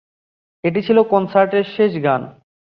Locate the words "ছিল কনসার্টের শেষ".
0.87-1.91